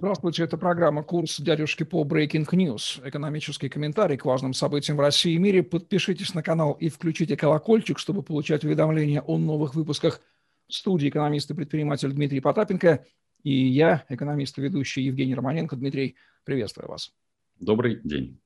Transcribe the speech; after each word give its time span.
Здравствуйте, 0.00 0.44
это 0.44 0.56
программа 0.56 1.02
«Курс 1.02 1.40
дядюшки 1.40 1.82
по 1.82 2.04
Breaking 2.04 2.48
News». 2.52 3.00
Экономический 3.04 3.68
комментарий 3.68 4.16
к 4.16 4.24
важным 4.26 4.54
событиям 4.54 4.96
в 4.96 5.00
России 5.00 5.32
и 5.32 5.38
мире. 5.38 5.64
Подпишитесь 5.64 6.34
на 6.34 6.42
канал 6.44 6.74
и 6.74 6.88
включите 6.88 7.36
колокольчик, 7.36 7.98
чтобы 7.98 8.22
получать 8.22 8.62
уведомления 8.62 9.22
о 9.22 9.38
новых 9.38 9.74
выпусках. 9.74 10.20
В 10.68 10.74
студии 10.74 11.08
экономист 11.08 11.50
и 11.50 11.54
предприниматель 11.54 12.12
Дмитрий 12.12 12.38
Потапенко 12.38 13.04
и 13.42 13.52
я, 13.52 14.04
экономист 14.08 14.56
и 14.58 14.62
ведущий 14.62 15.02
Евгений 15.02 15.34
Романенко. 15.34 15.74
Дмитрий, 15.74 16.14
приветствую 16.44 16.88
вас. 16.88 17.12
Добрый 17.58 17.98
день. 18.04 18.38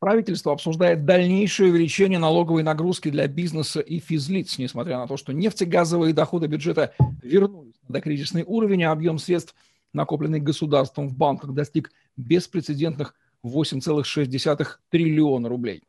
Правительство 0.00 0.52
обсуждает 0.52 1.04
дальнейшее 1.04 1.70
увеличение 1.70 2.18
налоговой 2.18 2.64
нагрузки 2.64 3.10
для 3.10 3.28
бизнеса 3.28 3.78
и 3.78 4.00
физлиц, 4.00 4.58
несмотря 4.58 4.98
на 4.98 5.06
то, 5.06 5.16
что 5.16 5.32
нефтегазовые 5.32 6.12
доходы 6.14 6.48
бюджета 6.48 6.94
вернулись 7.22 7.76
на 7.86 7.92
докризисный 7.92 8.42
уровень, 8.42 8.82
а 8.82 8.90
объем 8.90 9.20
средств– 9.20 9.54
накопленный 9.92 10.40
государством 10.40 11.08
в 11.08 11.16
банках, 11.16 11.52
достиг 11.52 11.90
беспрецедентных 12.16 13.14
8,6 13.44 14.66
триллиона 14.90 15.48
рублей. 15.48 15.82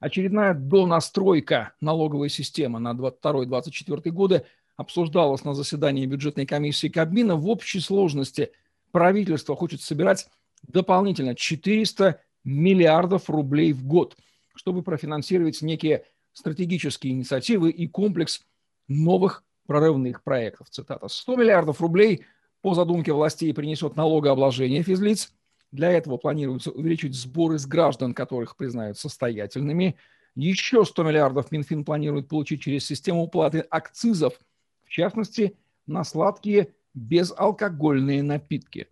Очередная 0.00 0.54
донастройка 0.54 1.72
налоговой 1.80 2.28
системы 2.28 2.78
на 2.78 2.92
2022-2024 2.92 4.10
годы 4.10 4.44
обсуждалась 4.76 5.44
на 5.44 5.54
заседании 5.54 6.06
бюджетной 6.06 6.46
комиссии 6.46 6.88
Кабмина. 6.88 7.36
В 7.36 7.48
общей 7.48 7.80
сложности 7.80 8.50
правительство 8.90 9.56
хочет 9.56 9.80
собирать 9.80 10.28
дополнительно 10.62 11.34
400 11.34 12.20
миллиардов 12.44 13.30
рублей 13.30 13.72
в 13.72 13.86
год, 13.86 14.16
чтобы 14.54 14.82
профинансировать 14.82 15.62
некие 15.62 16.04
стратегические 16.32 17.12
инициативы 17.12 17.70
и 17.70 17.86
комплекс 17.86 18.42
новых 18.88 19.44
прорывных 19.66 20.22
проектов. 20.22 20.68
Цитата. 20.70 21.08
100 21.08 21.36
миллиардов 21.36 21.80
рублей 21.80 22.26
по 22.64 22.72
задумке 22.72 23.12
властей 23.12 23.52
принесет 23.52 23.94
налогообложение 23.94 24.82
физлиц. 24.82 25.34
Для 25.70 25.90
этого 25.90 26.16
планируется 26.16 26.70
увеличить 26.70 27.14
сборы 27.14 27.58
с 27.58 27.66
граждан, 27.66 28.14
которых 28.14 28.56
признают 28.56 28.96
состоятельными. 28.96 29.96
Еще 30.34 30.86
100 30.86 31.02
миллиардов 31.02 31.52
Минфин 31.52 31.84
планирует 31.84 32.26
получить 32.26 32.62
через 32.62 32.86
систему 32.86 33.24
уплаты 33.24 33.58
акцизов, 33.68 34.40
в 34.86 34.88
частности, 34.88 35.58
на 35.86 36.04
сладкие 36.04 36.70
безалкогольные 36.94 38.22
напитки. 38.22 38.88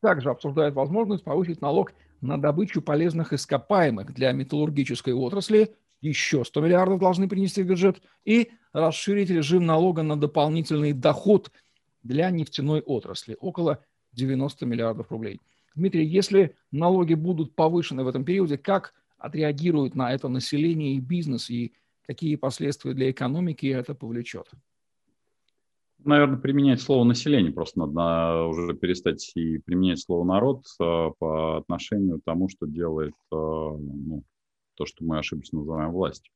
Также 0.00 0.30
обсуждают 0.30 0.74
возможность 0.74 1.22
повысить 1.22 1.60
налог 1.60 1.92
на 2.22 2.40
добычу 2.40 2.80
полезных 2.80 3.34
ископаемых 3.34 4.14
для 4.14 4.32
металлургической 4.32 5.12
отрасли. 5.12 5.74
Еще 6.00 6.42
100 6.42 6.60
миллиардов 6.62 7.00
должны 7.00 7.28
принести 7.28 7.62
в 7.62 7.66
бюджет. 7.66 8.00
И 8.24 8.52
расширить 8.72 9.28
режим 9.28 9.66
налога 9.66 10.02
на 10.02 10.18
дополнительный 10.18 10.94
доход– 10.94 11.52
для 12.02 12.30
нефтяной 12.30 12.80
отрасли, 12.80 13.36
около 13.40 13.84
90 14.12 14.66
миллиардов 14.66 15.10
рублей. 15.10 15.40
Дмитрий, 15.74 16.04
если 16.04 16.56
налоги 16.72 17.14
будут 17.14 17.54
повышены 17.54 18.04
в 18.04 18.08
этом 18.08 18.24
периоде, 18.24 18.58
как 18.58 18.92
отреагирует 19.18 19.94
на 19.94 20.12
это 20.12 20.28
население 20.28 20.94
и 20.94 21.00
бизнес, 21.00 21.50
и 21.50 21.74
какие 22.06 22.36
последствия 22.36 22.94
для 22.94 23.10
экономики 23.10 23.66
это 23.66 23.94
повлечет? 23.94 24.46
Наверное, 26.04 26.38
применять 26.38 26.80
слово 26.80 27.04
население. 27.04 27.52
Просто 27.52 27.80
надо 27.80 28.44
уже 28.44 28.74
перестать 28.74 29.30
и 29.34 29.58
применять 29.58 30.00
слово 30.00 30.24
народ 30.24 30.64
э, 30.80 31.10
по 31.18 31.58
отношению 31.58 32.20
к 32.20 32.24
тому, 32.24 32.48
что 32.48 32.66
делает 32.66 33.12
э, 33.30 33.34
ну, 33.36 34.24
то, 34.76 34.86
что 34.86 35.04
мы 35.04 35.18
ошибочно 35.18 35.58
называем 35.58 35.92
властью. 35.92 36.32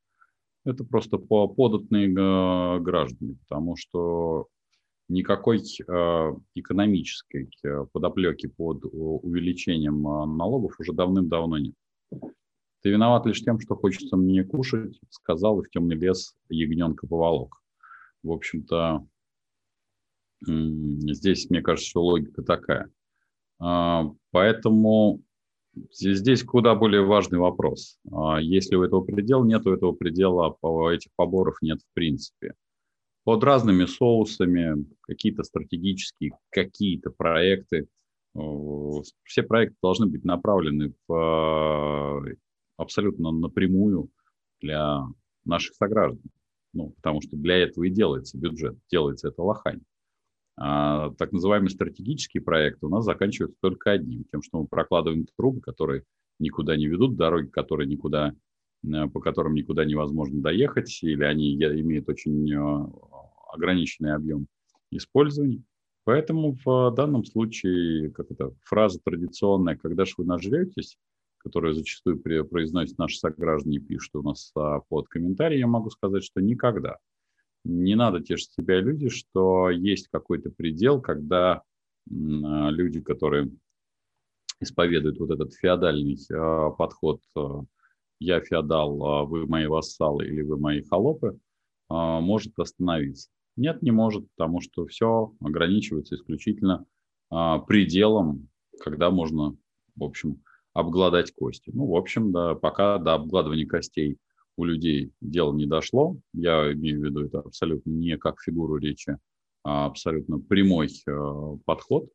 Это 0.65 0.85
просто 0.85 1.17
по 1.17 1.49
податные 1.49 2.09
э, 2.09 2.81
граждане, 2.81 3.37
потому 3.47 3.77
что 3.77 4.49
никакой 5.09 5.59
э, 5.59 6.35
экономической 6.55 7.51
э, 7.63 7.87
подоплеки 7.93 8.47
под 8.47 8.85
увеличением 8.85 10.07
э, 10.07 10.27
налогов 10.27 10.79
уже 10.79 10.93
давным-давно 10.93 11.59
нет. 11.59 11.75
Ты 12.83 12.91
виноват 12.91 13.27
лишь 13.27 13.43
тем, 13.43 13.59
что 13.61 13.77
хочется 13.77 14.17
мне 14.17 14.45
кушать, 14.45 14.99
сказал 15.11 15.61
и 15.61 15.65
в 15.65 15.71
темный 15.71 15.97
лес 15.97 16.35
ягненка 16.49 17.07
поволок. 17.07 17.63
В 18.23 18.31
общем-то, 18.31 19.07
здесь, 20.43 21.49
мне 21.49 21.63
кажется, 21.63 21.89
что 21.89 22.05
логика 22.05 22.43
такая. 22.43 22.91
А, 23.59 24.11
поэтому 24.31 25.23
здесь 25.91 26.45
куда 26.45 26.75
более 26.75 27.03
важный 27.03 27.39
вопрос. 27.39 27.99
А, 28.13 28.39
если 28.41 28.77
у 28.77 28.83
этого 28.83 29.01
предела 29.03 29.45
нет, 29.45 29.67
у 29.67 29.73
этого 29.73 29.93
предела 29.93 30.55
этих 30.93 31.11
поборов 31.17 31.57
нет 31.63 31.81
в 31.81 31.95
принципе 31.95 32.55
под 33.25 33.43
разными 33.43 33.87
соусами, 33.87 34.87
какие-то 35.01 35.43
стратегические, 35.43 36.33
какие-то 36.51 37.11
проекты. 37.11 37.89
Все 39.25 39.43
проекты 39.43 39.77
должны 39.83 40.07
быть 40.07 40.25
направлены 40.25 40.93
в, 41.09 42.25
абсолютно 42.77 43.33
напрямую 43.33 44.11
для 44.61 45.03
наших 45.45 45.75
сограждан. 45.75 46.31
Ну, 46.73 46.91
потому 46.91 47.21
что 47.23 47.37
для 47.37 47.59
этого 47.59 47.85
и 47.85 47.91
делается 47.91 48.37
бюджет, 48.37 48.77
делается 48.91 49.29
это 49.29 49.43
лохань. 49.43 49.83
А 50.57 51.11
так 51.19 51.33
называемые 51.33 51.71
стратегические 51.71 52.43
проекты 52.43 52.87
у 52.87 52.89
нас 52.89 53.05
заканчиваются 53.05 53.59
только 53.61 53.93
одним, 53.93 54.25
тем, 54.31 54.43
что 54.43 54.61
мы 54.61 54.67
прокладываем 54.67 55.27
трубы, 55.37 55.61
которые 55.61 56.05
никуда 56.39 56.77
не 56.77 56.87
ведут, 56.87 57.17
дороги, 57.17 57.49
которые 57.49 57.89
никуда, 57.89 58.31
э, 58.31 58.35
по 59.13 59.21
которым 59.21 59.55
никуда 59.55 59.85
невозможно 59.85 60.41
доехать, 60.41 61.03
или 61.03 61.25
они 61.25 61.55
имеют 61.55 62.09
очень 62.09 62.53
э, 62.53 62.87
ограниченный 63.53 64.15
объем 64.15 64.47
использования. 64.91 65.63
Поэтому 66.05 66.57
в 66.65 66.91
данном 66.91 67.25
случае, 67.25 68.11
как 68.11 68.31
это, 68.31 68.53
фраза 68.63 69.01
традиционная 69.03 69.77
«когда 69.77 70.05
же 70.05 70.15
вы 70.19 70.27
нажретесь», 70.27 70.99
которую 71.39 71.75
зачастую 71.75 72.21
произносят 72.21 72.99
наши 72.99 73.19
сограждане 73.19 73.77
и 73.77 73.81
пишут 73.81 74.17
у 74.17 74.23
нас 74.23 74.51
а, 74.57 74.81
под 74.81 75.09
комментарий, 75.09 75.59
я 75.59 75.67
могу 75.67 75.91
сказать, 75.91 76.25
что 76.25 76.41
никогда. 76.41 76.97
Не 77.65 77.95
надо 77.97 78.21
тешить 78.21 78.53
себя 78.53 78.81
иллюзии, 78.81 79.09
что 79.09 79.71
есть 79.71 80.09
какой-то 80.11 80.51
предел, 80.51 81.01
когда 81.01 81.63
а, 81.63 81.63
люди, 82.71 83.01
которые 83.01 83.51
исповедуют 84.61 85.19
вот 85.19 85.31
этот 85.31 85.55
феодальный 85.55 86.17
подход 86.79 87.21
«я 88.25 88.41
феодал, 88.41 89.27
вы 89.27 89.47
мои 89.47 89.67
вассалы 89.67 90.27
или 90.27 90.43
вы 90.43 90.59
мои 90.59 90.83
холопы», 90.83 91.39
может 91.89 92.59
остановиться. 92.59 93.29
Нет, 93.57 93.83
не 93.83 93.93
может, 93.93 94.27
потому 94.37 94.61
что 94.61 94.87
все 94.87 95.33
ограничивается 95.41 96.17
исключительно 96.17 96.87
а, 97.31 97.59
пределом, 97.61 98.49
когда 98.81 99.11
можно, 99.11 99.57
в 99.95 100.05
общем, 100.05 100.43
обгладать 100.73 101.33
кости. 101.33 101.71
Ну, 101.73 101.87
в 101.87 101.97
общем, 101.97 102.33
да, 102.33 102.55
пока 102.55 102.99
до 102.99 103.15
обгладывания 103.15 103.67
костей 103.67 104.19
у 104.57 104.65
людей 104.65 105.13
дело 105.21 105.53
не 105.53 105.67
дошло, 105.67 106.17
я 106.33 106.73
имею 106.73 107.01
в 107.01 107.05
виду 107.05 107.27
это 107.27 107.41
абсолютно 107.41 107.91
не 107.91 108.17
как 108.19 108.41
фигуру 108.41 108.77
речи, 108.77 109.19
а 109.63 109.87
абсолютно 109.87 110.41
прямой 110.41 110.89
подход. 111.65 112.09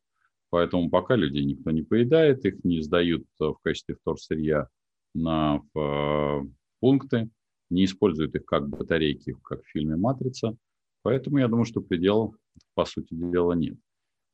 Поэтому 0.50 0.90
пока 0.90 1.16
людей 1.16 1.46
никто 1.46 1.72
не 1.72 1.84
поедает, 1.84 2.44
их 2.44 2.64
не 2.64 2.82
сдают 2.82 3.24
в 3.38 3.56
качестве 3.64 3.96
вторсырья 3.96 4.68
на 5.14 5.62
в, 5.74 6.48
пункты, 6.80 7.30
не 7.70 7.86
используют 7.86 8.36
их 8.36 8.46
как 8.46 8.68
батарейки, 8.68 9.36
как 9.44 9.64
в 9.64 9.70
фильме 9.70 9.96
«Матрица», 9.96 10.58
Поэтому 11.02 11.38
я 11.38 11.48
думаю, 11.48 11.66
что 11.66 11.82
предела, 11.82 12.32
по 12.74 12.86
сути 12.86 13.14
дела, 13.14 13.54
нет. 13.54 13.78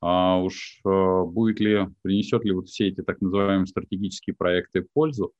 А 0.01 0.41
уж 0.41 0.81
э, 0.85 1.23
будет 1.25 1.59
ли, 1.59 1.87
принесет 2.01 2.43
ли 2.43 2.51
вот 2.51 2.67
все 2.67 2.87
эти 2.87 3.01
так 3.01 3.21
называемые 3.21 3.67
стратегические 3.67 4.35
проекты 4.35 4.85
пользу, 4.93 5.33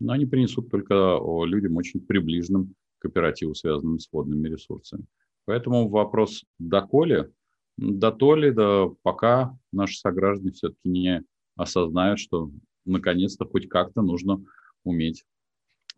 но 0.00 0.12
они 0.12 0.26
принесут 0.26 0.70
только 0.70 1.18
людям 1.44 1.76
очень 1.76 2.00
приближенным 2.00 2.74
к 2.98 3.04
оперативу, 3.04 3.54
связанным 3.54 3.98
с 3.98 4.08
водными 4.10 4.48
ресурсами. 4.48 5.04
Поэтому 5.44 5.88
вопрос 5.88 6.44
доколе, 6.58 7.30
до 7.76 8.10
то 8.10 8.34
ли, 8.34 8.50
да 8.50 8.88
пока 9.02 9.56
наши 9.72 9.98
сограждане 9.98 10.52
все-таки 10.52 10.88
не 10.88 11.22
осознают, 11.56 12.18
что 12.18 12.50
наконец-то 12.84 13.44
хоть 13.44 13.68
как-то 13.68 14.02
нужно 14.02 14.42
уметь 14.84 15.24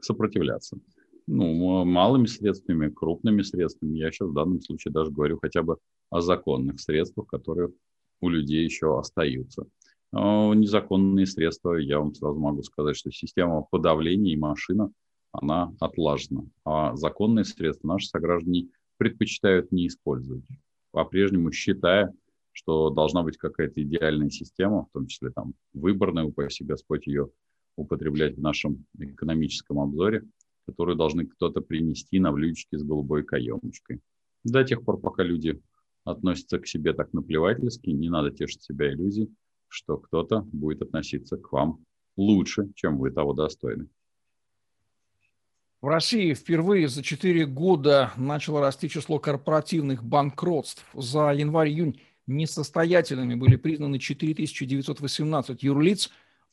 сопротивляться 0.01 0.79
ну, 1.27 1.85
малыми 1.85 2.27
средствами, 2.27 2.89
крупными 2.89 3.43
средствами. 3.43 3.97
Я 3.99 4.11
сейчас 4.11 4.29
в 4.29 4.35
данном 4.35 4.61
случае 4.61 4.93
даже 4.93 5.11
говорю 5.11 5.39
хотя 5.41 5.63
бы 5.63 5.79
о 6.11 6.21
законных 6.21 6.81
средствах, 6.81 7.27
которые 7.27 7.71
у 8.21 8.29
людей 8.29 8.65
еще 8.65 8.99
остаются. 8.99 9.67
А 10.13 10.53
незаконные 10.53 11.27
средства, 11.27 11.75
я 11.75 11.99
вам 11.99 12.15
сразу 12.15 12.39
могу 12.39 12.63
сказать, 12.63 12.97
что 12.97 13.11
система 13.11 13.63
подавления 13.71 14.35
и 14.35 14.39
машина, 14.39 14.91
она 15.33 15.73
отлажена. 15.81 16.45
А 16.65 16.95
законные 16.97 17.45
средства 17.45 17.89
наши 17.89 18.09
сограждане 18.09 18.69
предпочитают 18.99 19.73
не 19.73 19.87
использовать, 19.87 20.45
по-прежнему 20.91 21.51
считая, 21.51 22.13
что 22.53 22.91
должна 22.91 23.23
быть 23.23 23.39
какая-то 23.39 23.83
идеальная 23.83 24.29
система, 24.29 24.85
в 24.85 24.91
том 24.93 25.07
числе 25.07 25.31
там 25.31 25.55
выборная, 25.73 26.25
упаси 26.25 26.63
Господь 26.63 27.07
ее 27.07 27.31
употреблять 27.77 28.37
в 28.37 28.41
нашем 28.41 28.85
экономическом 28.99 29.81
обзоре, 29.81 30.25
которые 30.67 30.97
должны 30.97 31.27
кто-то 31.27 31.61
принести 31.61 32.19
на 32.19 32.33
блюдечке 32.33 32.79
с 32.79 32.83
голубой 32.83 33.25
каемочкой. 33.25 34.01
До 34.45 34.65
тех 34.65 34.85
пор, 34.85 35.01
пока 35.01 35.23
люди 35.23 35.61
относятся 36.05 36.59
к 36.59 36.67
себе 36.67 36.93
так 36.93 37.13
наплевательски, 37.13 37.91
не 37.91 38.11
надо 38.11 38.31
тешить 38.31 38.63
себя 38.63 38.93
иллюзий, 38.93 39.31
что 39.69 39.97
кто-то 39.97 40.43
будет 40.53 40.83
относиться 40.83 41.37
к 41.37 41.53
вам 41.53 41.85
лучше, 42.17 42.71
чем 42.75 42.99
вы 42.99 43.11
того 43.11 43.33
достойны. 43.33 43.89
В 45.81 45.89
России 45.89 46.33
впервые 46.35 46.87
за 46.87 47.03
4 47.03 47.45
года 47.47 48.13
начало 48.17 48.61
расти 48.61 48.89
число 48.89 49.19
корпоративных 49.19 50.05
банкротств. 50.05 50.87
За 50.95 51.33
январь-июнь 51.33 52.01
несостоятельными 52.29 53.35
были 53.35 53.57
признаны 53.57 53.99
4918 53.99 55.63
юрлиц. 55.65 56.11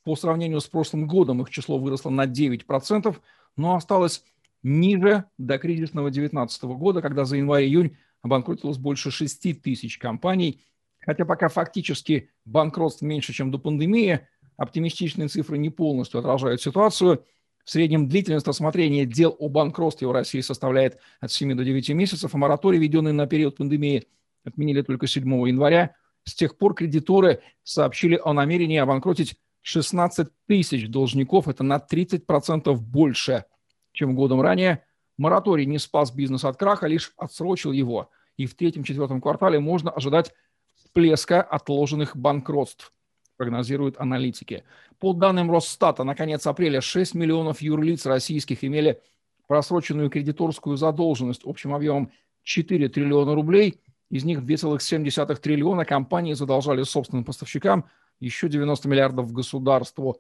По 0.10 0.16
сравнению 0.16 0.60
с 0.60 0.66
прошлым 0.66 1.06
годом 1.06 1.40
их 1.44 1.52
число 1.52 1.78
выросло 1.78 2.10
на 2.10 2.26
9%, 2.26 3.16
но 3.58 3.76
осталось 3.76 4.24
ниже 4.64 5.26
до 5.38 5.60
кризисного 5.60 6.10
2019 6.10 6.64
года, 6.64 7.04
когда 7.04 7.26
за 7.26 7.38
январь-июнь 7.38 7.96
обанкротилось 8.24 8.80
больше 8.80 9.12
6 9.12 9.62
тысяч 9.62 10.00
компаний. 10.00 10.64
Хотя 10.98 11.26
пока 11.26 11.48
фактически 11.48 12.32
банкротств 12.44 13.04
меньше, 13.04 13.34
чем 13.34 13.52
до 13.52 13.60
пандемии, 13.60 14.22
оптимистичные 14.58 15.28
цифры 15.28 15.60
не 15.60 15.70
полностью 15.70 16.20
отражают 16.20 16.60
ситуацию– 16.60 17.24
в 17.64 17.70
среднем 17.70 18.08
длительность 18.08 18.48
рассмотрения 18.48 19.06
дел 19.06 19.36
о 19.38 19.48
банкротстве 19.48 20.08
в 20.08 20.12
России 20.12 20.42
составляет 20.42 20.98
от 21.20 21.32
7 21.32 21.56
до 21.56 21.64
9 21.64 21.90
месяцев, 21.90 22.34
а 22.34 22.38
мораторий, 22.38 22.80
введенный 22.80 23.14
на 23.14 23.28
период 23.28 23.58
пандемии, 23.58 24.08
отменили 24.44 24.82
только 24.82 25.06
7 25.06 25.24
января. 25.48 25.96
С 26.24 26.34
тех 26.34 26.58
пор 26.58 26.74
кредиторы 26.74 27.42
сообщили 27.62 28.20
о 28.24 28.34
намерении 28.34 28.80
обанкротить 28.80 29.36
16 29.69 30.27
тысяч 30.48 30.89
должников. 30.89 31.48
Это 31.48 31.63
на 31.63 31.77
30% 31.77 32.74
больше, 32.75 33.45
чем 33.92 34.16
годом 34.16 34.42
ранее. 34.42 34.83
Мораторий 35.18 35.66
не 35.66 35.77
спас 35.77 36.12
бизнес 36.12 36.44
от 36.44 36.57
краха, 36.57 36.88
лишь 36.88 37.13
отсрочил 37.18 37.71
его. 37.71 38.10
И 38.36 38.48
в 38.48 38.56
третьем-четвертом 38.56 39.21
квартале 39.21 39.60
можно 39.60 39.92
ожидать 39.92 40.33
всплеска 40.75 41.42
отложенных 41.42 42.16
банкротств 42.16 42.94
прогнозируют 43.38 43.95
аналитики. 44.00 44.63
По 44.98 45.13
данным 45.13 45.50
Росстата, 45.51 46.04
на 46.04 46.13
конец 46.13 46.45
апреля 46.45 46.81
6 46.81 47.13
миллионов 47.13 47.62
юрлиц 47.62 48.06
российских 48.06 48.66
имели 48.66 49.01
просроченную 49.48 50.10
кредиторскую 50.10 50.77
задолженность 50.77 51.42
общим 51.45 51.74
объемом 51.74 52.12
4 52.44 52.89
триллиона 52.89 53.36
рублей. 53.36 53.80
Из 54.10 54.25
них 54.25 54.39
2,7 54.39 55.36
триллиона 55.38 55.86
компании 55.86 56.33
задолжали 56.33 56.83
собственным 56.83 57.24
поставщикам, 57.24 57.86
еще 58.19 58.50
90 58.50 58.88
миллиардов 58.88 59.31
государству. 59.31 60.19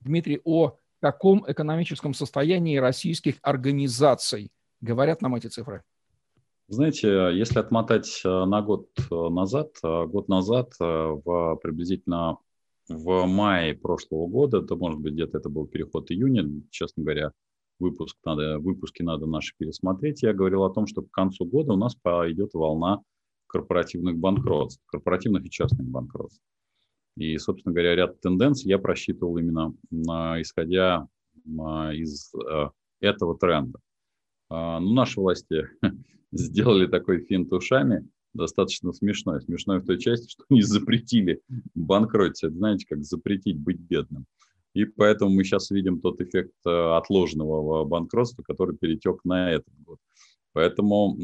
Дмитрий, 0.00 0.40
о 0.44 0.76
каком 1.00 1.44
экономическом 1.50 2.14
состоянии 2.14 2.76
российских 2.76 3.36
организаций 3.42 4.50
говорят 4.80 5.22
нам 5.22 5.34
эти 5.34 5.48
цифры? 5.48 5.82
Знаете, 6.68 7.30
если 7.34 7.58
отмотать 7.58 8.22
э, 8.24 8.44
на 8.44 8.62
год 8.62 8.88
э, 8.98 9.28
назад, 9.28 9.72
э, 9.82 10.06
год 10.06 10.28
назад 10.28 10.72
в 10.78 11.56
приблизительно 11.62 12.38
в 12.88 13.26
мае 13.26 13.74
прошлого 13.74 14.26
года, 14.26 14.62
то, 14.62 14.76
может 14.76 15.00
быть, 15.00 15.12
где-то 15.14 15.38
это 15.38 15.48
был 15.48 15.66
переход 15.66 16.10
июня, 16.10 16.62
честно 16.70 17.02
говоря, 17.02 17.32
выпуск 17.78 18.16
надо, 18.24 18.58
выпуски 18.58 19.02
надо 19.02 19.26
наши 19.26 19.54
пересмотреть. 19.58 20.22
Я 20.22 20.32
говорил 20.32 20.64
о 20.64 20.72
том, 20.72 20.86
что 20.86 21.02
к 21.02 21.10
концу 21.10 21.44
года 21.44 21.72
у 21.74 21.76
нас 21.76 21.94
пойдет 21.94 22.54
волна 22.54 23.02
корпоративных 23.48 24.16
банкротств, 24.16 24.82
корпоративных 24.86 25.44
и 25.44 25.50
частных 25.50 25.86
банкротств. 25.86 26.40
И, 27.16 27.36
собственно 27.38 27.74
говоря, 27.74 27.94
ряд 27.94 28.20
тенденций 28.20 28.68
я 28.68 28.78
просчитывал 28.78 29.36
именно 29.38 29.74
исходя 30.40 31.06
из 31.44 32.32
э, 32.34 32.68
этого 33.00 33.36
тренда. 33.36 33.78
А, 34.48 34.80
ну, 34.80 34.92
наши 34.92 35.20
власти 35.20 35.68
сделали 36.32 36.86
такой 36.86 37.20
финт 37.20 37.52
ушами, 37.52 38.08
достаточно 38.32 38.92
смешной. 38.92 39.42
Смешной 39.42 39.80
в 39.80 39.86
той 39.86 39.98
части, 39.98 40.28
что 40.30 40.44
они 40.48 40.62
запретили 40.62 41.40
банкротить. 41.74 42.44
Это, 42.44 42.54
знаете, 42.54 42.86
как 42.88 43.04
запретить 43.04 43.58
быть 43.58 43.78
бедным. 43.78 44.26
И 44.74 44.86
поэтому 44.86 45.32
мы 45.32 45.44
сейчас 45.44 45.70
видим 45.70 46.00
тот 46.00 46.20
эффект 46.20 46.54
э, 46.64 46.70
отложенного 46.70 47.84
банкротства, 47.84 48.42
который 48.42 48.76
перетек 48.76 49.22
на 49.24 49.50
этот 49.50 49.74
год. 49.84 49.98
Поэтому 50.54 51.16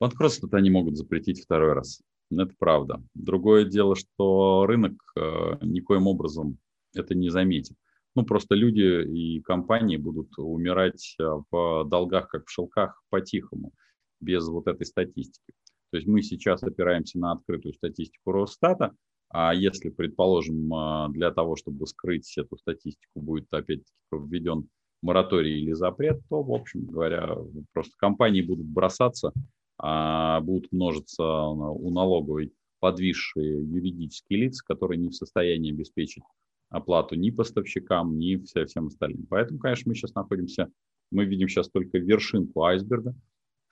банкротство-то 0.00 0.56
они 0.56 0.70
могут 0.70 0.96
запретить 0.96 1.42
второй 1.42 1.74
раз. 1.74 2.00
Это 2.30 2.52
правда. 2.58 3.02
Другое 3.14 3.64
дело, 3.64 3.96
что 3.96 4.66
рынок 4.66 4.94
э, 5.16 5.58
никоим 5.62 6.06
образом 6.06 6.58
это 6.94 7.14
не 7.14 7.28
заметит. 7.28 7.76
Ну, 8.14 8.24
просто 8.24 8.54
люди 8.54 9.04
и 9.04 9.40
компании 9.40 9.96
будут 9.96 10.38
умирать 10.38 11.16
э, 11.18 11.24
в 11.50 11.84
долгах, 11.84 12.28
как 12.28 12.46
в 12.46 12.50
шелках, 12.50 13.02
по-тихому 13.10 13.72
без 14.20 14.48
вот 14.48 14.66
этой 14.68 14.86
статистики. 14.86 15.52
То 15.90 15.98
есть 15.98 16.08
мы 16.08 16.22
сейчас 16.22 16.62
опираемся 16.62 17.18
на 17.18 17.32
открытую 17.32 17.74
статистику 17.74 18.32
Росстата, 18.32 18.94
а 19.28 19.52
если, 19.52 19.90
предположим, 19.90 20.72
а, 20.72 21.08
для 21.08 21.32
того, 21.32 21.56
чтобы 21.56 21.86
скрыть 21.86 22.32
эту 22.38 22.56
статистику, 22.56 23.20
будет 23.20 23.46
опять-таки 23.52 23.92
введен 24.12 24.68
мораторий 25.02 25.60
или 25.60 25.72
запрет, 25.72 26.20
то, 26.28 26.42
в 26.42 26.52
общем 26.52 26.86
говоря, 26.86 27.36
просто 27.72 27.92
компании 27.98 28.42
будут 28.42 28.66
бросаться, 28.66 29.32
будут 29.78 30.70
множиться 30.70 31.24
у 31.24 31.90
налоговой 31.90 32.52
подвисшие 32.80 33.62
юридические 33.64 34.40
лица, 34.40 34.62
которые 34.64 34.98
не 34.98 35.08
в 35.08 35.14
состоянии 35.14 35.72
обеспечить 35.72 36.22
оплату 36.68 37.14
ни 37.14 37.30
поставщикам, 37.30 38.18
ни 38.18 38.36
всем 38.36 38.86
остальным. 38.86 39.26
Поэтому, 39.28 39.58
конечно, 39.58 39.88
мы 39.88 39.94
сейчас 39.94 40.14
находимся, 40.14 40.70
мы 41.10 41.24
видим 41.24 41.48
сейчас 41.48 41.68
только 41.70 41.98
вершинку 41.98 42.62
айсберга, 42.64 43.14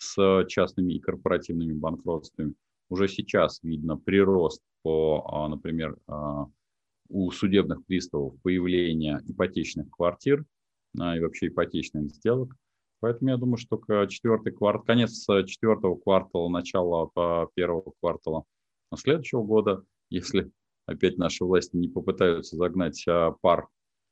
с 0.02 0.44
частными 0.48 0.94
и 0.94 1.00
корпоративными 1.00 1.72
банкротствами. 1.72 2.54
Уже 2.88 3.08
сейчас 3.08 3.60
видно 3.62 3.96
прирост 3.96 4.60
по, 4.82 5.24
а, 5.26 5.48
например, 5.48 5.96
а, 6.08 6.46
у 7.08 7.30
судебных 7.30 7.84
приставов 7.86 8.34
появления 8.42 9.22
ипотечных 9.26 9.88
квартир 9.90 10.44
а, 10.98 11.16
и 11.16 11.20
вообще 11.20 11.48
ипотечных 11.48 12.10
сделок. 12.10 12.56
Поэтому 13.02 13.30
я 13.30 13.36
думаю, 13.36 13.56
что 13.56 13.82
четвертый 14.06 14.52
квартал, 14.52 14.84
конец 14.84 15.26
четвертого 15.46 15.96
квартала, 15.96 16.48
начало 16.48 17.10
первого 17.54 17.92
квартала 18.00 18.44
следующего 18.94 19.42
года, 19.42 19.84
если 20.08 20.52
опять 20.86 21.18
наши 21.18 21.44
власти 21.44 21.74
не 21.74 21.88
попытаются 21.88 22.56
загнать 22.56 23.04
пар 23.40 23.66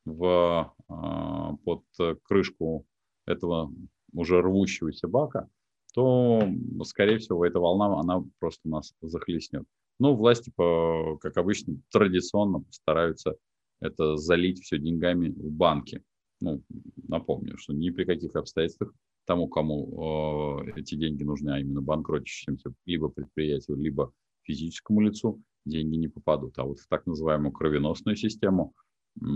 в, 0.04 0.74
под 0.88 1.84
крышку 2.24 2.84
этого 3.26 3.72
уже 4.12 4.42
рвущегося 4.42 5.06
бака, 5.06 5.48
то, 5.94 6.42
скорее 6.82 7.18
всего, 7.18 7.46
эта 7.46 7.60
волна, 7.60 7.96
она 8.00 8.24
просто 8.40 8.68
нас 8.68 8.92
захлестнет. 9.00 9.66
Но 10.00 10.16
власти, 10.16 10.52
как 10.56 11.36
обычно, 11.36 11.76
традиционно 11.92 12.64
стараются 12.70 13.36
это 13.80 14.16
залить 14.16 14.60
все 14.60 14.78
деньгами 14.78 15.28
в 15.28 15.52
банки. 15.52 16.02
Ну, 16.40 16.62
напомню, 17.08 17.58
что 17.58 17.72
ни 17.72 17.90
при 17.90 18.04
каких 18.04 18.34
обстоятельствах 18.34 18.92
тому, 19.26 19.48
кому 19.48 20.64
э, 20.66 20.80
эти 20.80 20.94
деньги 20.94 21.22
нужны, 21.22 21.50
а 21.50 21.60
именно 21.60 21.82
банкротящимся 21.82 22.72
либо 22.86 23.08
предприятию, 23.08 23.76
либо 23.76 24.12
физическому 24.42 25.00
лицу, 25.00 25.42
деньги 25.64 25.96
не 25.96 26.08
попадут. 26.08 26.58
А 26.58 26.64
вот 26.64 26.80
в 26.80 26.88
так 26.88 27.06
называемую 27.06 27.52
кровеносную 27.52 28.16
систему, 28.16 28.74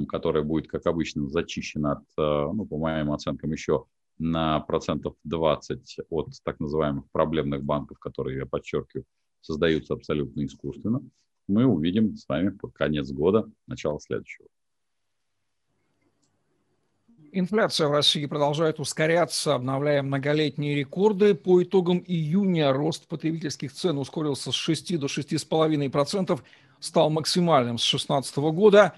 которая 0.09 0.43
будет, 0.43 0.69
как 0.69 0.87
обычно, 0.87 1.29
зачищена 1.29 1.93
от, 1.93 2.05
э, 2.19 2.53
ну, 2.53 2.67
по 2.67 2.79
моим 2.79 3.13
оценкам, 3.13 3.53
еще 3.53 3.85
на 4.19 4.61
процентов 4.61 5.17
20 5.25 5.99
от 6.09 6.29
так 6.43 6.61
называемых 6.61 7.11
проблемных 7.11 7.65
банков, 7.65 7.99
которые, 7.99 8.39
я 8.39 8.47
подчеркиваю, 8.47 9.05
создаются 9.41 9.95
абсолютно 9.95 10.45
искусственно, 10.45 11.03
мы 11.47 11.67
увидим 11.67 12.17
с 12.17 12.27
вами 12.29 12.51
под 12.51 12.73
конец 12.73 13.11
года, 13.11 13.51
начало 13.67 14.01
следующего. 14.01 14.49
Инфляция 17.37 17.89
в 17.89 17.91
России 17.91 18.27
продолжает 18.27 18.79
ускоряться, 18.79 19.57
обновляя 19.57 20.05
многолетние 20.05 20.77
рекорды. 20.77 21.35
По 21.35 21.65
итогам 21.65 22.01
июня 22.07 22.73
рост 22.73 23.09
потребительских 23.09 23.73
цен 23.73 23.99
ускорился 23.99 24.53
с 24.53 24.55
6 24.55 25.01
до 25.01 25.07
6,5%, 25.07 26.41
стал 26.79 27.11
максимальным 27.11 27.77
с 27.77 27.91
2016 27.91 28.37
года. 28.37 28.95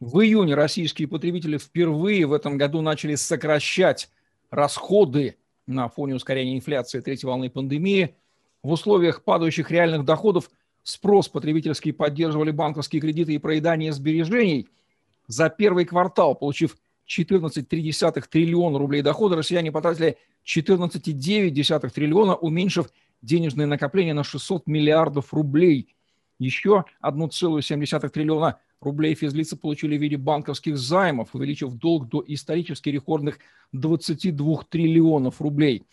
В 0.00 0.20
июне 0.20 0.54
российские 0.54 1.08
потребители 1.08 1.58
впервые 1.58 2.24
в 2.24 2.32
этом 2.32 2.56
году 2.56 2.80
начали 2.80 3.16
сокращать 3.16 4.08
расходы 4.48 5.36
на 5.66 5.90
фоне 5.90 6.14
ускорения 6.14 6.56
инфляции 6.56 7.00
третьей 7.00 7.26
волны 7.26 7.50
пандемии. 7.50 8.16
В 8.62 8.72
условиях 8.72 9.24
падающих 9.24 9.70
реальных 9.70 10.06
доходов 10.06 10.50
спрос 10.84 11.28
потребительский 11.28 11.92
поддерживали 11.92 12.50
банковские 12.50 13.02
кредиты 13.02 13.34
и 13.34 13.38
проедание 13.38 13.92
сбережений. 13.92 14.70
За 15.26 15.50
первый 15.50 15.84
квартал, 15.84 16.34
получив 16.34 16.78
14,3 17.08 18.24
триллиона 18.28 18.78
рублей 18.78 19.02
дохода, 19.02 19.36
россияне 19.36 19.72
потратили 19.72 20.16
14,9 20.46 21.90
триллиона, 21.90 22.34
уменьшив 22.34 22.88
денежные 23.22 23.66
накопления 23.66 24.14
на 24.14 24.24
600 24.24 24.66
миллиардов 24.66 25.32
рублей. 25.32 25.94
Еще 26.38 26.84
1,7 27.02 28.08
триллиона 28.08 28.58
рублей 28.80 29.14
физлицы 29.14 29.56
получили 29.56 29.96
в 29.96 30.00
виде 30.00 30.16
банковских 30.16 30.76
займов, 30.76 31.34
увеличив 31.34 31.74
долг 31.74 32.08
до 32.08 32.22
исторически 32.26 32.90
рекордных 32.90 33.38
22 33.72 34.64
триллионов 34.68 35.40
рублей. 35.40 35.84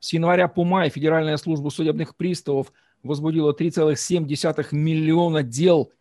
С 0.00 0.12
января 0.12 0.48
по 0.48 0.64
май 0.64 0.88
Федеральная 0.88 1.36
служба 1.36 1.68
судебных 1.68 2.16
приставов 2.16 2.72
возбудила 3.02 3.52
3,7 3.52 4.74
миллиона 4.74 5.42
дел 5.42 5.92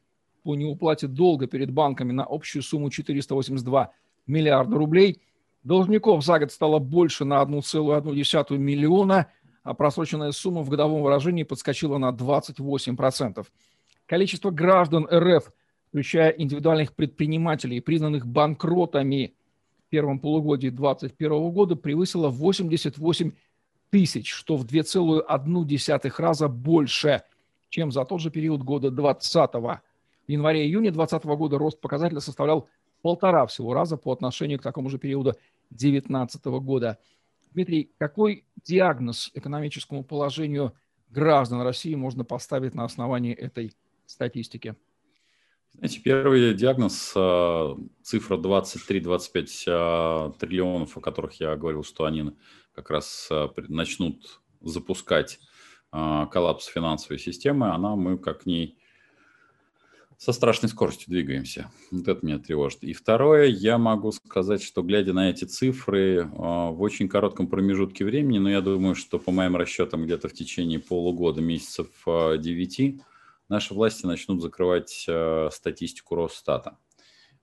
по 0.44 0.56
неуплате 0.56 1.08
долга 1.08 1.48
перед 1.48 1.72
банками 1.72 2.12
на 2.12 2.24
общую 2.24 2.64
сумму 2.64 2.90
482 2.90 3.92
миллиарда 4.30 4.78
рублей. 4.78 5.22
Должников 5.64 6.24
за 6.24 6.40
год 6.40 6.52
стало 6.52 6.80
больше 6.80 7.26
на 7.26 7.42
1,1 7.44 8.58
миллиона, 8.58 9.28
а 9.64 9.74
просроченная 9.74 10.32
сумма 10.32 10.62
в 10.62 10.70
годовом 10.70 11.02
выражении 11.02 11.44
подскочила 11.44 11.98
на 11.98 12.12
28%. 12.12 13.46
Количество 14.06 14.52
граждан 14.52 15.08
РФ, 15.12 15.52
включая 15.90 16.30
индивидуальных 16.32 16.94
предпринимателей, 16.94 17.82
признанных 17.82 18.26
банкротами 18.26 19.34
в 19.86 19.90
первом 19.90 20.20
полугодии 20.20 20.70
2021 20.70 21.52
года, 21.52 21.76
превысило 21.76 22.30
88 22.30 23.32
тысяч, 23.90 24.32
что 24.32 24.56
в 24.56 24.66
2,1 24.66 26.14
раза 26.18 26.48
больше, 26.48 27.24
чем 27.70 27.92
за 27.92 28.06
тот 28.06 28.22
же 28.22 28.32
период 28.32 28.64
года 28.64 28.92
2020. 28.92 29.54
В 29.56 29.82
январе-июне 30.32 30.92
2020 30.92 31.26
года 31.38 31.58
рост 31.58 31.82
показателя 31.82 32.20
составлял 32.20 32.68
полтора 33.02 33.46
всего 33.48 33.74
раза 33.74 33.98
по 33.98 34.12
отношению 34.12 34.60
к 34.60 34.64
такому 34.64 34.90
же 34.90 34.98
периоду 34.98 35.34
2019 35.70 36.46
года. 36.46 37.00
Дмитрий, 37.52 37.92
какой 37.98 38.46
диагноз 38.64 39.32
экономическому 39.34 40.04
положению 40.04 40.74
граждан 41.10 41.62
России 41.62 41.96
можно 41.96 42.24
поставить 42.24 42.76
на 42.76 42.86
основании 42.86 43.34
этой 43.34 43.74
статистики? 44.06 44.76
Знаете, 45.74 46.02
первый 46.02 46.54
диагноз, 46.54 47.14
а, 47.16 47.78
цифра 48.02 48.38
23-25 48.38 49.64
а, 49.68 50.32
триллионов, 50.40 50.98
о 50.98 51.02
которых 51.02 51.40
я 51.40 51.56
говорил, 51.56 51.84
что 51.84 52.06
они 52.06 52.32
как 52.74 52.90
раз 52.90 53.28
а, 53.32 53.50
начнут 53.68 54.42
запускать 54.62 55.40
коллапс 55.92 56.68
финансовой 56.68 57.18
системы, 57.18 57.74
она, 57.74 57.96
мы 57.96 58.20
как 58.20 58.44
к 58.44 58.46
ней 58.46 58.78
со 60.20 60.34
страшной 60.34 60.68
скоростью 60.68 61.06
двигаемся. 61.08 61.72
Вот 61.92 62.06
это 62.10 62.26
меня 62.26 62.40
тревожит. 62.40 62.84
И 62.84 62.92
второе, 62.92 63.46
я 63.46 63.78
могу 63.78 64.12
сказать, 64.12 64.62
что 64.62 64.82
глядя 64.84 65.14
на 65.14 65.30
эти 65.30 65.46
цифры 65.46 66.30
в 66.34 66.82
очень 66.82 67.08
коротком 67.08 67.48
промежутке 67.48 68.04
времени, 68.04 68.38
но 68.38 68.52
я 68.52 68.60
думаю, 68.60 68.96
что 68.96 69.18
по 69.18 69.32
моим 69.32 69.56
расчетам 69.56 70.04
где-то 70.04 70.28
в 70.28 70.34
течение 70.34 70.80
полугода, 70.80 71.42
месяцев 71.42 71.88
9, 72.06 73.02
наши 73.48 73.74
власти 73.74 74.06
начнут 74.06 74.42
закрывать 74.42 75.06
э, 75.08 75.50
статистику 75.54 76.16
Росстата, 76.16 76.78